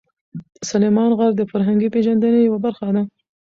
سلیمان 0.69 1.09
غر 1.17 1.31
د 1.37 1.41
فرهنګي 1.51 1.89
پیژندنې 1.95 2.39
یوه 2.47 2.59
برخه 2.65 2.87
ده. 2.95 3.03